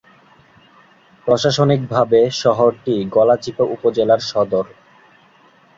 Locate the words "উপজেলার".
3.75-4.21